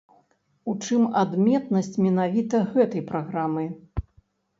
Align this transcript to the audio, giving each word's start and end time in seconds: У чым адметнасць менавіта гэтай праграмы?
У 0.71 0.73
чым 0.85 1.03
адметнасць 1.23 1.91
менавіта 2.05 2.61
гэтай 2.73 3.05
праграмы? 3.13 3.67